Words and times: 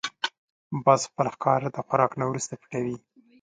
باز 0.85 1.01
خپل 1.09 1.27
ښکار 1.35 1.61
د 1.75 1.77
خوراک 1.85 2.11
نه 2.19 2.25
وروسته 2.27 2.53
پټوي 2.61 2.97